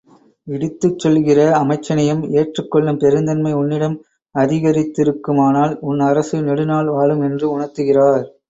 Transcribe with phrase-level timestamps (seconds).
[0.47, 3.97] இடித்துச் சொல்லுகிற அமைச்சனையும் ஏற்றுக்கொள்ளும் பெருந்தன்மை உன்னிடம்
[4.35, 8.25] அதிகரித்திருக்குமானால், உன் அரசு நெடுநாள் வாழும் என்று உணர்த்துகிறார்.